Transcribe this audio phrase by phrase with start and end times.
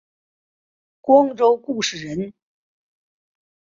[0.99, 2.33] 光州固始人。